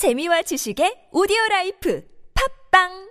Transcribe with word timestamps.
재미와 0.00 0.42
지식의 0.42 1.10
오디오 1.12 1.36
라이프 1.50 2.02
팝빵 2.32 3.10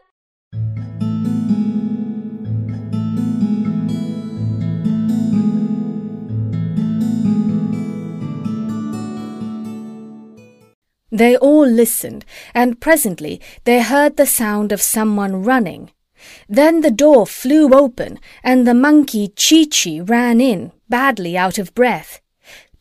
They 11.12 11.38
all 11.38 11.68
listened, 11.68 12.26
and 12.55 12.79
presently 12.79 13.40
they 13.65 13.81
heard 13.81 14.17
the 14.17 14.26
sound 14.26 14.72
of 14.72 14.81
someone 14.81 15.44
running. 15.44 15.92
Then 16.47 16.81
the 16.81 16.89
door 16.89 17.27
flew 17.27 17.73
open, 17.73 18.20
and 18.43 18.65
the 18.65 18.73
monkey 18.73 19.29
Chi 19.38 19.65
Chi 19.70 19.99
ran 19.99 20.41
in, 20.41 20.71
badly 20.89 21.38
out 21.38 21.59
of 21.59 21.73
breath. 21.75 22.20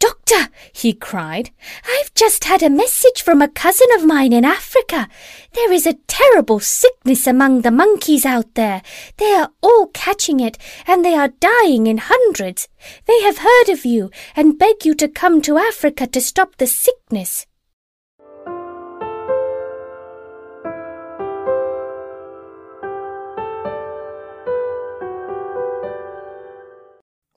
Doctor, 0.01 0.49
he 0.73 0.93
cried, 0.93 1.51
I've 1.85 2.15
just 2.15 2.45
had 2.45 2.63
a 2.63 2.71
message 2.71 3.21
from 3.21 3.43
a 3.43 3.49
cousin 3.49 3.89
of 3.97 4.05
mine 4.05 4.33
in 4.33 4.45
Africa. 4.45 5.09
There 5.55 5.73
is 5.73 5.87
a 5.87 5.99
terrible 6.07 6.61
sickness 6.61 7.27
among 7.27 7.63
the 7.63 7.73
monkeys 7.73 8.25
out 8.25 8.55
there. 8.55 8.83
They 9.17 9.33
are 9.33 9.51
all 9.61 9.89
catching 9.89 10.39
it, 10.39 10.57
and 10.87 11.05
they 11.05 11.15
are 11.15 11.35
dying 11.41 11.89
in 11.89 11.99
hundreds. 11.99 12.69
They 13.07 13.23
have 13.23 13.39
heard 13.39 13.69
of 13.71 13.85
you, 13.85 14.11
and 14.37 14.59
beg 14.59 14.85
you 14.85 14.95
to 14.95 15.09
come 15.09 15.43
to 15.43 15.59
Africa 15.59 16.07
to 16.07 16.21
stop 16.21 16.57
the 16.57 16.69
sickness. 16.69 17.47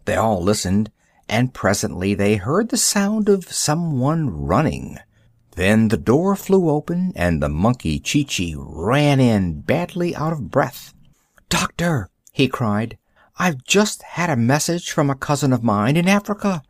They 0.06 0.16
all 0.16 0.42
listened, 0.44 0.92
and 1.32 1.54
presently 1.54 2.14
they 2.14 2.36
heard 2.36 2.70
the 2.70 2.78
sound 2.78 3.30
of 3.30 3.46
someone 3.52 4.30
running. 4.30 4.98
Then 5.56 5.88
the 5.88 5.98
door 5.98 6.36
flew 6.36 6.70
open, 6.70 7.14
and 7.16 7.42
the 7.42 7.48
monkey 7.48 8.00
Chi 8.00 8.54
ran 8.58 9.22
in, 9.22 9.62
badly 9.62 10.14
out 10.14 10.34
of 10.34 10.52
breath. 10.52 10.94
Doctor, 11.48 12.10
he 12.34 12.50
cried, 12.50 12.98
I've 13.40 13.64
just 13.64 14.04
had 14.04 14.30
a 14.30 14.36
message 14.36 14.92
from 14.92 15.10
a 15.10 15.16
cousin 15.16 15.54
of 15.54 15.64
mine 15.64 15.96
in 15.96 16.10
Africa. 16.10 16.64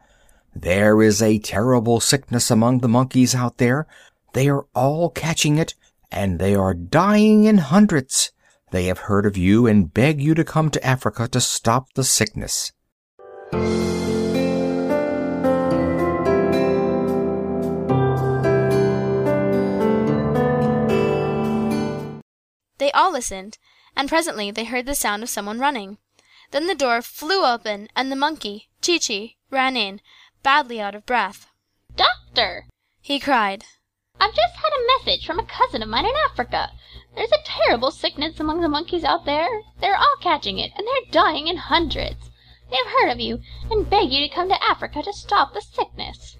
There 0.55 1.01
is 1.01 1.23
a 1.23 1.39
terrible 1.39 1.99
sickness 1.99 2.51
among 2.51 2.79
the 2.79 2.87
monkeys 2.87 3.33
out 3.33 3.57
there. 3.57 3.87
They 4.33 4.47
are 4.47 4.67
all 4.75 5.09
catching 5.09 5.57
it, 5.57 5.73
and 6.11 6.37
they 6.37 6.53
are 6.53 6.75
dying 6.75 7.45
in 7.45 7.57
hundreds. 7.57 8.31
They 8.69 8.85
have 8.85 8.99
heard 8.99 9.25
of 9.25 9.37
you 9.37 9.65
and 9.65 9.91
beg 9.91 10.21
you 10.21 10.35
to 10.35 10.43
come 10.43 10.69
to 10.69 10.85
Africa 10.85 11.27
to 11.29 11.41
stop 11.41 11.93
the 11.95 12.03
sickness. 12.03 12.71
They 22.81 22.91
all 22.93 23.11
listened, 23.11 23.59
and 23.95 24.09
presently 24.09 24.49
they 24.49 24.63
heard 24.63 24.87
the 24.87 24.95
sound 24.95 25.21
of 25.21 25.29
someone 25.29 25.59
running. 25.59 25.99
Then 26.49 26.65
the 26.65 26.73
door 26.73 27.03
flew 27.03 27.45
open, 27.45 27.89
and 27.95 28.11
the 28.11 28.15
monkey, 28.15 28.71
Chee 28.81 28.97
Chee, 28.97 29.37
ran 29.51 29.77
in, 29.77 30.01
badly 30.41 30.81
out 30.81 30.95
of 30.95 31.05
breath. 31.05 31.45
Doctor, 31.95 32.65
He 32.99 33.19
cried, 33.19 33.65
I've 34.19 34.33
just 34.33 34.55
had 34.55 34.73
a 34.73 34.87
message 34.97 35.27
from 35.27 35.37
a 35.37 35.45
cousin 35.45 35.83
of 35.83 35.89
mine 35.89 36.07
in 36.07 36.15
Africa. 36.31 36.71
There's 37.15 37.31
a 37.31 37.45
terrible 37.45 37.91
sickness 37.91 38.39
among 38.39 38.61
the 38.61 38.67
monkeys 38.67 39.03
out 39.03 39.25
there. 39.25 39.61
They're 39.79 39.95
all 39.95 40.17
catching 40.19 40.57
it, 40.57 40.71
and 40.75 40.87
they're 40.87 41.11
dying 41.11 41.47
in 41.47 41.57
hundreds. 41.57 42.31
They 42.71 42.77
have 42.77 42.87
heard 42.87 43.11
of 43.11 43.19
you, 43.19 43.41
and 43.69 43.91
beg 43.91 44.11
you 44.11 44.27
to 44.27 44.33
come 44.33 44.49
to 44.49 44.63
Africa 44.63 45.03
to 45.03 45.13
stop 45.13 45.53
the 45.53 45.61
sickness. 45.61 46.37